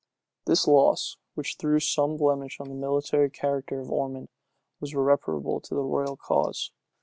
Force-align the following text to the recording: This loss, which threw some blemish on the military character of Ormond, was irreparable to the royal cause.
This 0.47 0.65
loss, 0.67 1.17
which 1.35 1.57
threw 1.59 1.79
some 1.79 2.17
blemish 2.17 2.59
on 2.59 2.69
the 2.69 2.73
military 2.73 3.29
character 3.29 3.79
of 3.79 3.91
Ormond, 3.91 4.29
was 4.79 4.95
irreparable 4.95 5.61
to 5.61 5.75
the 5.75 5.83
royal 5.83 6.17
cause. 6.17 6.71